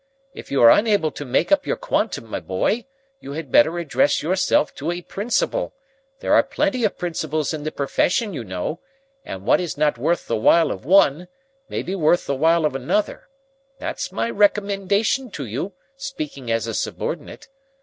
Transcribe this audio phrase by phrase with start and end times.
[0.33, 2.87] If you are unable to make up your quantum, my boy,
[3.19, 5.75] you had better address yourself to a principal;
[6.21, 8.79] there are plenty of principals in the profession, you know,
[9.23, 11.27] and what is not worth the while of one,
[11.69, 13.29] may be worth the while of another;
[13.77, 17.47] that's my recommendation to you, speaking as a subordinate.